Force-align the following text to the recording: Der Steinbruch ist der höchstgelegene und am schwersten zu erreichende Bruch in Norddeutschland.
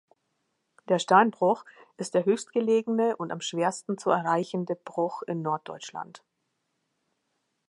Der 0.89 0.97
Steinbruch 0.97 1.63
ist 1.97 2.15
der 2.15 2.25
höchstgelegene 2.25 3.15
und 3.17 3.31
am 3.31 3.39
schwersten 3.39 3.99
zu 3.99 4.09
erreichende 4.09 4.75
Bruch 4.75 5.21
in 5.21 5.43
Norddeutschland. 5.43 6.23